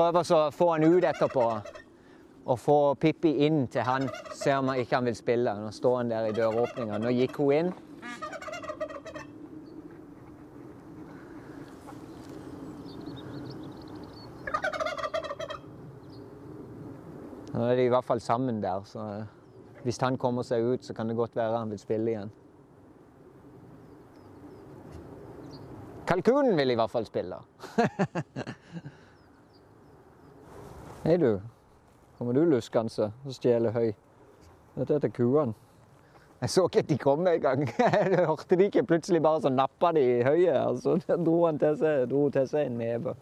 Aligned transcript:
prøve 0.00 0.22
å 0.24 0.48
få 0.54 0.72
han 0.72 0.86
ut 0.88 1.04
etterpå. 1.04 1.46
Og 2.50 2.58
få 2.58 2.78
Pippi 3.00 3.34
inn 3.44 3.66
til 3.68 3.84
han. 3.84 4.08
Se 4.32 4.54
om 4.56 4.70
han 4.72 4.80
ikke 4.80 4.96
han 4.96 5.08
vil 5.10 5.18
spille. 5.18 5.52
Nå 5.60 5.70
står 5.76 5.96
han 5.98 6.12
der 6.12 6.30
i 6.30 6.34
døråpninga. 6.36 6.98
Nå 7.02 7.12
gikk 7.12 7.36
hun 7.42 7.52
inn. 7.58 7.72
Nå 17.50 17.66
er 17.66 17.76
de 17.76 17.84
i 17.84 17.92
hvert 17.92 18.06
fall 18.06 18.22
sammen 18.24 18.62
der, 18.62 18.80
så 18.88 19.02
hvis 19.84 19.98
han 20.00 20.16
kommer 20.16 20.46
seg 20.46 20.64
ut, 20.64 20.84
så 20.86 20.94
kan 20.96 21.10
det 21.10 21.16
godt 21.18 21.34
være 21.36 21.58
han 21.58 21.72
vil 21.74 21.82
spille 21.82 22.14
igjen. 22.14 22.30
Kalkunen 26.08 26.56
vil 26.56 26.72
i 26.72 26.78
hvert 26.78 26.94
fall 26.94 27.04
spille. 27.10 27.42
Hei, 31.00 31.16
du. 31.16 31.40
Kommer 32.18 32.32
du 32.36 32.42
luskende 32.44 33.06
og 33.24 33.32
stjeler 33.32 33.72
høy? 33.72 33.86
Dette 34.74 34.98
er 34.98 35.00
til 35.00 35.12
kuene. 35.16 35.54
Jeg 36.42 36.52
så 36.52 36.64
ikke 36.68 36.82
at 36.82 36.90
de 36.90 36.98
kom 37.00 37.22
engang. 37.24 37.62
Jeg 37.78 38.26
hørte 38.28 38.58
de 38.60 38.66
ikke. 38.68 38.82
Plutselig 38.84 39.22
bare 39.24 39.40
så 39.40 39.48
nappa 39.48 39.94
de 39.96 40.02
i 40.04 40.18
høyet. 40.22 40.58
Altså, 40.58 40.98
dro 41.26 41.46
han 41.46 41.58
til 41.58 41.78
seg, 41.80 42.04
dro 42.10 42.26
til 42.34 42.50
seg 42.52 42.68
en 42.68 42.76
neve. 42.82 43.14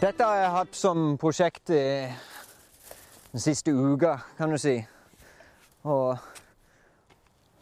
Dette 0.00 0.26
har 0.26 0.40
jeg 0.40 0.50
hatt 0.50 0.76
som 0.76 1.02
prosjekt 1.22 1.70
i 1.70 1.82
den 3.30 3.42
siste 3.42 3.70
uka, 3.70 4.16
kan 4.34 4.50
du 4.50 4.58
si. 4.58 4.74
Og 5.86 6.18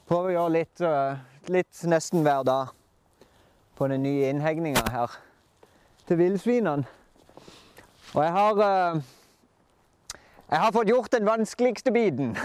prøver 0.09 0.31
å 0.31 0.33
gjøre 0.37 0.55
litt, 0.55 0.81
eh, 0.81 1.21
litt 1.53 1.83
nesten 1.85 2.25
hver 2.25 2.47
dag 2.49 2.73
på 3.77 3.89
den 3.93 4.03
nye 4.07 4.31
innhegninga 4.33 4.85
her 4.95 5.19
til 6.09 6.17
villsvinene. 6.23 6.89
Og 8.15 8.23
jeg 8.25 8.33
har 8.33 8.63
eh, 8.69 9.03
Jeg 10.53 10.61
har 10.61 10.73
fått 10.73 10.89
gjort 10.89 11.13
den 11.13 11.25
vanskeligste 11.25 11.93
biten. 11.93 12.37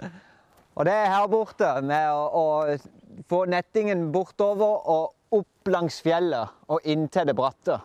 og 0.76 0.84
det 0.84 0.92
er 0.92 1.10
her 1.12 1.26
borte, 1.28 1.82
med 1.82 2.12
å, 2.12 2.28
å 2.32 3.24
få 3.28 3.44
nettingen 3.44 4.12
bortover 4.12 4.88
og 4.88 5.12
opp 5.36 5.68
langs 5.68 6.00
fjellet 6.00 6.48
og 6.68 6.80
inn 6.84 7.08
til 7.08 7.28
det 7.28 7.36
bratte. 7.36 7.80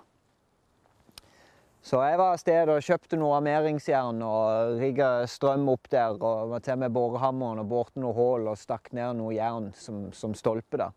Så 1.82 2.02
jeg 2.04 2.18
var 2.20 2.34
av 2.34 2.40
sted 2.42 2.70
og 2.70 2.84
kjøpte 2.84 3.18
noe 3.18 3.38
armeringsjern 3.38 4.20
og 4.26 4.80
rigga 4.82 5.24
strøm 5.32 5.70
opp 5.72 5.88
der. 5.92 6.18
Og 6.18 6.52
var 6.52 6.64
til 6.64 6.80
med 6.82 6.94
borehammeren 6.94 7.62
og 7.64 7.70
borte 7.72 8.02
noe 8.04 8.16
hull 8.18 8.50
og 8.52 8.60
stakk 8.60 8.92
ned 8.96 9.16
noe 9.22 9.34
jern 9.34 9.72
som, 9.80 10.10
som 10.14 10.36
stolpe. 10.36 10.78
da. 10.78 10.92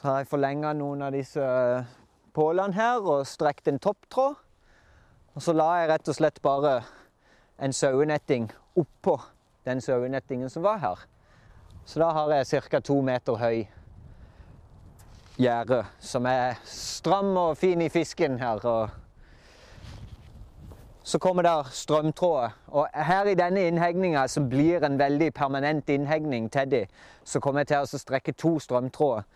Så 0.00 0.08
har 0.08 0.22
jeg 0.22 0.30
forlenga 0.30 0.72
noen 0.72 1.04
av 1.04 1.12
disse 1.12 1.44
pålene 2.32 2.72
her 2.74 3.04
og 3.04 3.26
strekt 3.28 3.68
en 3.68 3.78
topptråd. 3.82 4.38
Og 5.36 5.44
så 5.44 5.52
la 5.54 5.68
jeg 5.78 5.90
rett 5.92 6.08
og 6.10 6.16
slett 6.16 6.40
bare 6.42 6.78
en 7.60 7.76
sauenetting 7.76 8.48
oppå 8.80 9.18
den 9.68 9.82
sauenettingen 9.84 10.50
som 10.50 10.64
var 10.64 10.80
her. 10.80 11.04
Så 11.84 12.00
da 12.00 12.08
har 12.16 12.32
jeg 12.32 12.64
ca. 12.70 12.80
to 12.80 12.96
meter 13.04 13.36
høy 13.36 13.68
gjerde 15.40 15.84
som 16.00 16.26
er 16.26 16.56
stram 16.64 17.36
og 17.36 17.58
fin 17.58 17.80
i 17.84 17.88
fisken 17.92 18.40
her. 18.40 18.64
og 18.64 18.99
så 21.10 21.18
kommer 21.18 21.42
der 21.42 21.62
strømtråder. 21.72 22.50
Og 22.66 22.88
her 22.94 23.24
i 23.24 23.34
denne 23.34 23.66
innhegninga, 23.66 24.26
som 24.26 24.48
blir 24.48 24.84
en 24.86 24.98
veldig 24.98 25.34
permanent 25.34 25.88
innhegning 25.88 26.52
de, 26.52 26.86
så 27.24 27.40
kommer 27.40 27.60
jeg 27.60 27.66
til 27.66 27.76
å 27.82 27.98
strekke 27.98 28.32
to 28.32 28.58
strømtråder. 28.58 29.26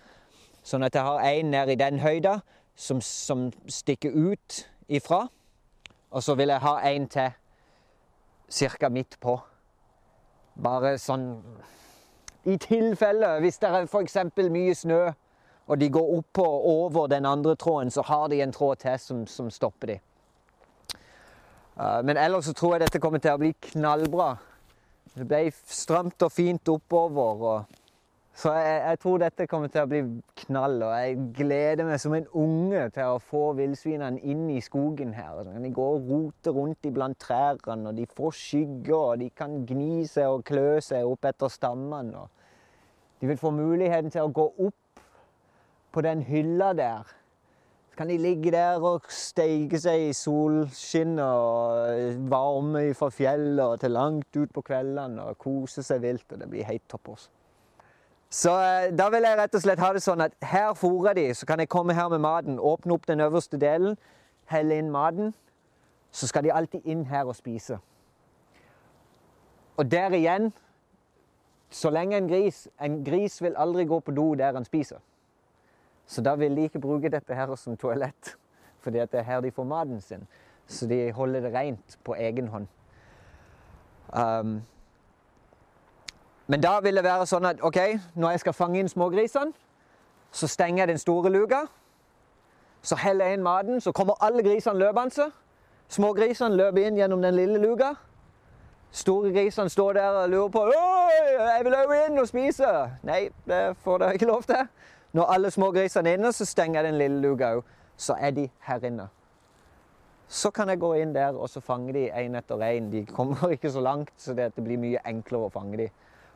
Sånn 0.62 0.86
at 0.86 0.94
jeg 0.94 1.02
har 1.02 1.26
én 1.26 1.50
ned 1.50 1.72
i 1.74 1.74
den 1.74 1.98
høyda 1.98 2.36
som, 2.76 3.00
som, 3.00 3.50
stikker 3.66 4.14
ut 4.14 4.60
ifra. 4.88 5.26
Og 6.10 6.22
så 6.22 6.34
vil 6.34 6.54
jeg 6.54 6.62
ha 6.62 6.76
en 6.92 7.08
til 7.08 7.34
ca. 8.78 8.88
midt 8.88 9.18
på. 9.20 9.41
Bare 10.62 10.94
sånn 10.98 11.42
I 12.44 12.56
tilfelle, 12.56 13.41
hvis 13.41 13.58
det 13.58 13.68
er 13.68 13.91
f.eks. 13.91 14.16
mye 14.38 14.74
snø, 14.74 15.02
og 15.66 15.80
de 15.80 15.91
går 15.91 16.16
opp 16.18 16.38
og 16.38 16.66
over 16.70 17.06
den 17.06 17.26
andre 17.26 17.56
tråden, 17.56 17.91
så 17.91 18.02
har 18.02 18.28
de 18.28 18.42
en 18.42 18.52
tråd 18.52 18.76
til 18.76 18.98
som, 18.98 19.26
som 19.26 19.50
stopper 19.50 19.86
de. 19.86 20.02
Eh, 21.74 22.02
men 22.06 22.16
ellers 22.16 22.44
så 22.48 22.54
tror 22.54 22.76
jeg 22.76 22.86
dette 22.86 23.00
kommer 23.02 23.22
til 23.22 23.34
å 23.34 23.40
bli 23.40 23.54
knallbra. 23.70 24.34
Det 25.14 25.26
ble 25.30 25.46
stramt 25.52 26.22
og 26.26 26.32
fint 26.34 26.70
oppover. 26.70 27.42
Og 27.50 27.80
så 28.34 28.50
jeg, 28.58 28.78
jeg, 28.82 28.98
tror 29.02 29.18
dette 29.22 29.46
kommer 29.50 29.70
til 29.70 29.82
å 29.82 29.90
bli 29.90 30.02
knall. 30.44 30.76
Og 30.82 30.94
jeg 30.94 31.18
gleder 31.38 31.86
meg 31.86 32.00
som 32.02 32.14
en 32.16 32.28
unge 32.30 32.86
til 32.94 33.14
å 33.14 33.22
få 33.22 33.44
villsvinene 33.58 34.22
inn 34.22 34.46
i 34.54 34.62
skogen 34.62 35.14
her. 35.14 35.42
De 35.46 35.72
går 35.74 35.98
og 35.98 36.08
roter 36.10 36.56
rundt 36.56 36.88
iblant 36.90 37.18
trærne, 37.22 37.91
og 37.91 37.98
de 37.98 38.06
får 38.10 38.38
skygger, 38.38 38.96
og 39.14 39.20
de 39.22 39.30
kan 39.34 39.60
gni 39.66 40.06
seg 40.10 40.30
og 40.30 40.46
klø 40.46 40.80
seg 40.82 41.06
opp 41.06 41.30
etter 41.30 41.52
stammene. 41.52 42.24
Og 42.24 43.22
de 43.22 43.30
vil 43.30 43.38
få 43.41 43.54
muligheten 43.54 44.14
til 44.14 44.26
å 44.26 44.34
gå 44.34 44.48
opp 44.66 45.04
på 45.94 46.02
den 46.02 46.24
hylla 46.26 46.72
der 46.74 47.14
så 47.94 47.99
kan 47.99 48.09
de 48.09 48.16
ligge 48.19 48.50
der 48.50 48.82
og 48.82 49.05
steike 49.06 49.78
seg 49.78 50.09
i 50.09 50.15
solskinn 50.19 51.12
og 51.22 52.16
varme 52.27 52.88
fra 52.99 53.07
fjellet 53.15 53.63
og 53.63 53.77
til 53.84 53.95
langt 53.95 54.34
ut 54.34 54.51
på 54.51 54.65
kveldene 54.66 55.22
og 55.22 55.39
kose 55.39 55.83
seg 55.86 56.01
vilt. 56.03 56.24
og 56.33 56.41
Det 56.41 56.48
blir 56.51 56.66
helt 56.66 56.83
topp. 56.91 57.09
også. 57.09 57.28
Så 58.30 58.51
eh, 58.51 58.91
da 58.98 59.07
vil 59.15 59.22
jeg 59.22 59.39
rett 59.39 59.54
og 59.54 59.63
slett 59.63 59.78
ha 59.78 59.92
det 59.95 60.03
sånn 60.03 60.27
at 60.27 60.34
her 60.42 60.74
fôrer 60.74 61.15
de, 61.15 61.28
så 61.39 61.47
kan 61.47 61.63
jeg 61.63 61.71
komme 61.71 61.95
her 61.95 62.09
med 62.10 62.18
maten, 62.18 62.59
åpne 62.59 62.97
opp 62.98 63.07
den 63.07 63.22
øverste 63.22 63.63
delen, 63.63 63.95
helle 64.51 64.74
inn 64.74 64.91
maten. 64.91 65.30
Så 66.10 66.27
skal 66.27 66.42
de 66.42 66.51
alltid 66.53 66.83
inn 66.83 67.07
her 67.07 67.30
og 67.30 67.39
spise. 67.39 67.78
Og 69.77 69.91
der 69.91 70.10
igjen 70.18 70.53
Så 71.71 71.91
lenge 71.91 72.16
en 72.16 72.28
gris 72.28 72.68
En 72.78 73.04
gris 73.04 73.42
vil 73.42 73.54
aldri 73.57 73.84
gå 73.84 74.01
på 74.01 74.10
do 74.15 74.34
der 74.34 74.53
han 74.54 74.65
spiser. 74.65 74.98
Så 76.06 76.22
da 76.22 76.34
vil 76.34 76.56
de 76.56 76.62
ikke 76.68 76.80
bruke 76.80 77.09
dette 77.09 77.34
her 77.34 77.54
som 77.56 77.77
toalett, 77.77 78.36
fordi 78.80 78.98
det 78.98 79.21
er 79.21 79.22
her 79.22 79.41
de 79.41 79.51
får 79.51 79.65
maten 79.65 80.01
sin. 80.01 80.27
Så 80.66 80.86
de 80.86 81.12
holder 81.12 81.41
det 81.41 81.54
rent 81.54 81.98
på 82.04 82.15
egen 82.15 82.48
hånd. 82.48 82.66
Um, 84.12 84.62
men 86.47 86.60
da 86.60 86.80
vil 86.80 86.97
det 86.97 87.04
være 87.04 87.27
sånn 87.27 87.47
at 87.48 87.62
ok, 87.65 87.78
når 88.15 88.30
jeg 88.34 88.41
skal 88.45 88.53
fange 88.53 88.80
inn 88.80 88.89
smågrisene, 88.89 89.53
så 90.34 90.48
stenger 90.51 90.83
jeg 90.83 90.89
den 90.89 90.98
store 90.98 91.30
luka. 91.30 91.65
Så 92.83 92.97
heller 93.01 93.24
jeg 93.30 93.39
inn 93.39 93.45
maten, 93.47 93.80
så 93.80 93.92
kommer 93.92 94.18
alle 94.21 94.42
grisene 94.42 94.78
løpende. 94.78 95.30
Smågrisene 95.89 96.56
løper 96.56 96.89
inn 96.89 96.98
gjennom 96.98 97.22
den 97.22 97.36
lille 97.36 97.60
luka. 97.62 97.95
Store 98.95 99.33
grisene 99.33 99.71
står 99.71 99.92
der 99.92 100.09
og 100.09 100.28
lurer 100.30 100.48
på 100.48 100.60
Oi, 100.68 101.22
jeg 101.39 101.65
vil 101.65 101.74
òg 101.74 101.95
inn 102.04 102.18
og 102.21 102.28
spise. 102.28 102.68
Nei, 103.03 103.28
det 103.48 103.62
får 103.83 104.03
dere 104.03 104.18
ikke 104.18 104.28
lov 104.28 104.45
til. 104.47 104.68
Når 105.15 105.31
alle 105.31 105.51
smågrisene 105.51 106.11
er 106.11 106.19
inne, 106.19 106.33
så 106.33 106.45
stenger 106.45 106.81
jeg 106.81 106.91
den 106.91 106.99
lille 106.99 107.21
luka 107.22 107.53
òg. 107.57 107.69
Så 107.97 108.16
er 108.19 108.31
de 108.34 108.49
her 108.66 108.84
inne. 108.84 109.09
Så 110.28 110.51
kan 110.51 110.69
jeg 110.69 110.81
gå 110.83 110.95
inn 110.99 111.13
der 111.15 111.37
og 111.39 111.49
så 111.49 111.61
fange 111.63 111.93
de 111.95 112.09
én 112.11 112.34
etter 112.37 112.59
én. 112.66 112.91
De 112.91 113.05
kommer 113.07 113.49
ikke 113.55 113.71
så 113.71 113.81
langt, 113.81 114.13
så 114.16 114.34
det 114.34 114.53
blir 114.57 114.81
mye 114.81 115.03
enklere 115.07 115.47
å 115.47 115.53
fange 115.55 115.78
de. 115.78 115.89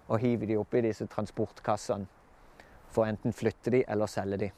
Og 0.08 0.22
hive 0.22 0.46
de 0.46 0.56
oppi 0.56 0.80
disse 0.84 1.06
transportkassene 1.06 2.06
for 2.88 3.04
enten 3.04 3.32
flytte 3.32 3.70
de 3.70 3.82
eller 3.88 4.06
selge 4.06 4.36
de. 4.36 4.50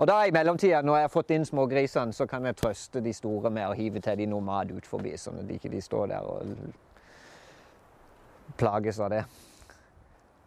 Og 0.00 0.06
da 0.08 0.22
i 0.24 0.32
mellomtida, 0.32 0.82
når 0.82 0.96
jeg 0.96 1.04
har 1.04 1.12
fått 1.12 1.30
inn 1.36 1.44
smågrisene, 1.44 2.12
så 2.16 2.26
kan 2.26 2.44
jeg 2.48 2.56
trøste 2.56 3.00
de 3.04 3.12
store 3.12 3.50
med 3.52 3.68
å 3.68 3.76
hive 3.76 4.00
til 4.00 4.16
de 4.16 4.26
noe 4.26 4.40
mat 4.44 4.70
ut 4.72 4.86
forbi, 4.88 5.12
sånn 5.16 5.42
at 5.42 5.48
de 5.48 5.58
ikke 5.60 5.82
står 5.84 6.06
der 6.08 6.24
og 6.24 6.40
plages 8.58 9.00
av 9.00 9.10
det. 9.12 9.24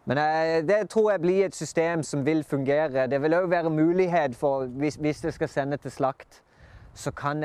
Men 0.04 0.18
eh, 0.18 0.68
det 0.68 0.90
tror 0.90 1.10
jeg 1.10 1.20
blir 1.20 1.44
et 1.44 1.56
system 1.56 2.02
som 2.02 2.26
vil 2.26 2.44
fungere. 2.44 3.06
Det 3.06 3.22
vil 3.22 3.34
òg 3.34 3.50
være 3.50 3.70
mulighet 3.70 4.36
for, 4.36 4.66
hvis, 4.66 4.94
hvis 5.00 5.24
jeg 5.24 5.32
skal 5.32 5.48
sende 5.48 5.76
til 5.76 5.90
slakt, 5.90 6.42
så 6.94 7.10
kan, 7.10 7.40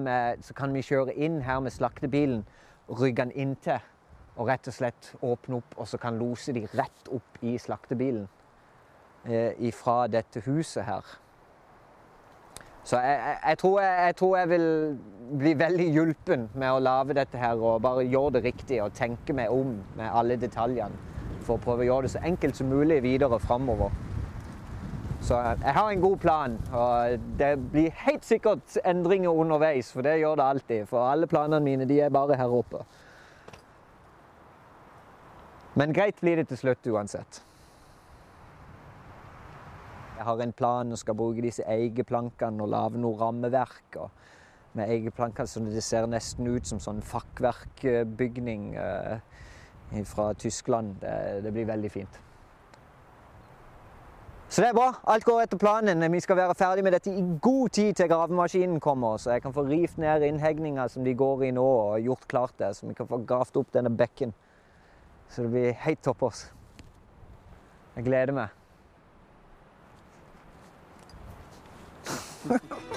med, 0.00 0.42
så 0.42 0.54
kan, 0.54 0.74
vi 0.74 0.82
kjøre 0.82 1.14
inn 1.14 1.40
her 1.42 1.60
med 1.60 1.70
slaktebilen 1.70 2.44
rygge 2.90 3.22
den 3.22 3.32
inntil 3.34 3.78
og 4.36 4.48
rett 4.48 4.68
og 4.68 4.74
slett 4.74 5.14
åpne 5.22 5.56
opp, 5.56 5.74
og 5.76 5.88
så 5.88 5.98
kan 5.98 6.18
lose 6.18 6.52
de 6.52 6.66
rett 6.74 7.08
opp 7.12 7.38
i 7.42 7.58
slaktebilen 7.58 8.28
eh, 9.24 9.70
fra 9.72 10.06
dette 10.06 10.42
huset 10.46 10.84
her. 10.84 11.06
Så 12.84 12.96
jeg, 12.96 13.18
jeg, 13.18 13.38
jeg, 13.46 13.58
tror 13.58 13.80
jeg, 13.80 14.16
tror 14.16 14.36
jeg, 14.36 14.48
vil 14.48 14.98
bli 15.38 15.54
veldig 15.58 15.88
hjulpen 15.94 16.48
med 16.54 16.72
å 16.72 16.82
lage 16.82 17.14
dette 17.14 17.38
her 17.38 17.60
og 17.60 17.82
bare 17.82 18.08
gjøre 18.08 18.38
det 18.38 18.44
riktig 18.44 18.82
og 18.82 18.94
tenke 18.96 19.36
meg 19.36 19.52
om 19.52 19.76
med 19.96 20.08
alle 20.10 20.40
detaljene 20.40 21.19
for 21.50 21.58
å 21.58 21.64
prøve 21.64 21.84
å 21.84 21.90
gjøre 21.90 22.06
det 22.06 22.14
så 22.14 22.22
enkelt 22.30 22.58
som 22.58 22.70
mulig 22.70 23.00
videre 23.02 23.40
framover. 23.42 23.90
Så 25.20 25.36
jeg 25.36 25.74
har 25.76 25.90
en 25.90 26.00
god 26.00 26.16
plan, 26.22 26.56
og 26.72 27.18
det 27.38 27.50
blir 27.72 27.92
helt 28.06 28.24
sikkert 28.24 28.78
endringer 28.88 29.36
underveis, 29.36 29.90
for 29.92 30.06
det 30.06 30.16
gjør 30.22 30.38
det 30.40 30.46
alltid. 30.46 30.88
For 30.88 31.04
alle 31.10 31.28
planene 31.28 31.60
mine 31.64 31.88
de 31.88 32.00
er 32.00 32.14
bare 32.14 32.38
her 32.40 32.54
oppe. 32.56 32.80
Men 35.76 35.92
greit 35.94 36.18
blir 36.22 36.40
det 36.40 36.48
til 36.50 36.62
slutt 36.62 36.88
uansett. 36.90 37.42
Jeg 40.16 40.26
har 40.26 40.40
en 40.42 40.52
plan 40.52 40.92
og 40.92 40.98
skal 41.00 41.16
bruke 41.16 41.44
disse 41.44 41.64
eikeplankene 41.68 42.64
og 42.64 42.72
lage 42.72 43.00
noe 43.00 43.18
rammeverk. 43.20 44.00
med 44.72 44.86
eikeplankene 44.88 45.48
så 45.48 45.60
det 45.60 45.82
ser 45.82 46.06
nesten 46.06 46.46
ut 46.46 46.66
som 46.66 46.78
sånn 46.78 47.00
fakkverkbygning 47.02 48.76
eh, 48.78 49.18
fra 50.06 50.34
Tyskland. 50.34 50.96
Det, 51.00 51.40
det, 51.44 51.52
blir 51.52 51.64
veldig 51.64 51.90
fint. 51.90 52.20
Så 54.48 54.62
det 54.62 54.68
er 54.68 54.74
bra. 54.74 54.92
Alt 55.06 55.24
går 55.24 55.44
etter 55.44 55.58
planen. 55.58 56.12
Vi 56.12 56.20
skal 56.20 56.36
være 56.40 56.54
ferdig 56.58 56.84
med 56.84 56.92
dette 56.96 57.10
i 57.10 57.22
god 57.42 57.68
tid 57.76 57.94
til 57.94 58.08
gravemaskinen 58.10 58.80
kommer, 58.82 59.16
så 59.16 59.36
jeg 59.36 59.42
kan 59.44 59.54
få 59.54 59.62
rivt 59.68 59.98
ned 60.02 60.26
innhegninga 60.26 60.88
som 60.90 61.04
de 61.06 61.14
går 61.14 61.44
i 61.46 61.52
nå, 61.54 61.66
og 61.66 62.00
gjort 62.02 62.26
klart 62.30 62.56
det, 62.58 62.74
så 62.76 62.86
vi 62.88 62.94
kan 62.98 63.08
få 63.10 63.22
gravd 63.26 63.62
opp 63.62 63.70
denne 63.74 63.94
bekken. 63.94 64.34
Så 65.30 65.42
det 65.46 65.52
blir 65.54 65.82
helt 65.86 66.02
toppers. 66.02 66.48
Jeg 67.94 68.04
gleder 68.10 68.34
meg. 68.34 68.48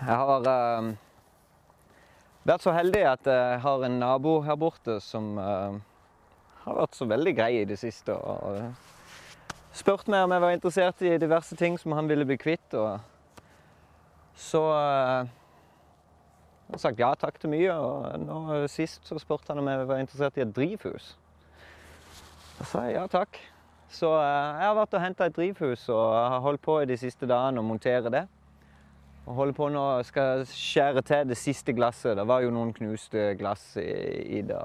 Jeg 0.00 0.16
har 0.16 0.46
uh, 0.48 0.86
vært 2.48 2.64
så 2.64 2.72
heldig 2.72 3.02
at 3.04 3.26
jeg 3.28 3.58
har 3.60 3.82
en 3.84 3.98
nabo 4.00 4.38
her 4.46 4.56
borte 4.56 4.96
som 5.04 5.34
uh, 5.36 5.76
har 6.62 6.78
vært 6.78 6.96
så 6.96 7.04
veldig 7.10 7.34
grei 7.36 7.50
i 7.58 7.66
det 7.68 7.76
siste. 7.82 8.14
Og, 8.16 8.40
og 8.48 9.76
spurt 9.76 10.08
meg 10.08 10.24
om 10.24 10.32
jeg 10.32 10.44
var 10.46 10.56
interessert 10.56 11.04
i 11.04 11.18
diverse 11.20 11.58
ting 11.60 11.76
som 11.76 11.92
han 11.98 12.08
ville 12.08 12.24
bli 12.24 12.38
kvitt. 12.40 12.78
Og 12.80 12.96
så 14.40 14.64
uh, 14.72 15.28
jeg 16.70 16.78
har 16.78 16.84
sagt 16.86 17.04
ja 17.04 17.12
takk 17.20 17.36
til 17.42 17.52
mye. 17.52 17.76
Og 17.76 18.24
nå 18.24 18.64
sist 18.72 19.04
så 19.04 19.20
spurte 19.20 19.52
han 19.52 19.60
om 19.60 19.68
jeg 19.68 19.84
var 19.92 20.00
interessert 20.00 20.40
i 20.40 20.46
et 20.46 20.56
drivhus. 20.56 21.12
Da 22.56 22.72
sa 22.72 22.88
jeg 22.88 22.96
ja 23.02 23.06
takk. 23.20 23.36
Så 23.92 24.16
jeg 24.16 24.64
har 24.64 24.76
vært 24.80 24.96
og 24.96 25.02
henta 25.04 25.28
et 25.28 25.36
drivhus 25.36 25.90
og 25.92 26.04
har 26.16 26.40
holdt 26.40 26.64
på 26.64 26.80
i 26.80 26.88
de 26.88 26.96
siste 26.96 27.28
dagene 27.28 27.60
å 27.60 27.68
montere 27.68 28.08
det. 28.16 28.28
Og 29.26 29.34
holder 29.34 29.54
på 29.56 29.68
nå 29.72 29.84
skal 30.08 30.46
skjære 30.48 31.02
til 31.06 31.28
det 31.28 31.36
siste 31.38 31.74
glasset. 31.76 32.16
Det 32.16 32.26
var 32.26 32.40
jo 32.44 32.52
noen 32.54 32.72
knuste 32.74 33.34
glass 33.38 33.76
i, 33.76 33.90
i 34.38 34.40
det. 34.46 34.62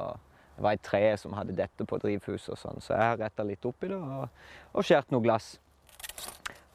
Det 0.55 0.63
var 0.63 0.77
et 0.77 0.85
tre 0.85 1.03
som 1.19 1.35
hadde 1.35 1.55
dette 1.55 1.85
på 1.85 2.00
drivhuset 2.00 2.53
og 2.53 2.59
sånn, 2.59 2.79
så 2.79 2.93
jeg 2.95 3.03
har 3.03 3.17
retta 3.19 3.43
litt 3.43 3.65
opp 3.67 3.83
i 3.83 3.89
det 3.91 3.97
og, 4.00 4.29
og 4.71 4.85
skjært 4.88 5.12
noe 5.12 5.24
glass. 5.25 5.57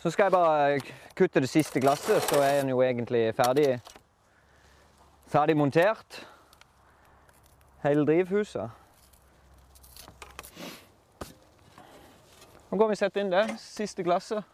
Så 0.01 0.13
skal 0.13 0.29
jeg 0.29 0.35
bare 0.35 0.81
kutte 1.17 1.41
det 1.41 1.49
siste 1.49 1.81
glasset, 1.81 2.21
så 2.29 2.43
er 2.45 2.61
den 2.61 2.75
jo 2.75 2.83
egentlig 2.85 3.35
ferdig, 3.37 3.81
ferdig 5.33 5.57
montert. 5.57 6.21
Hele 7.81 8.05
drivhuset. 8.05 8.69
Nå 12.71 12.79
går 12.79 12.93
vi 12.93 12.97
og 12.97 13.01
setter 13.01 13.25
inn 13.25 13.33
det 13.33 13.47
siste 13.61 14.05
glasset. 14.05 14.45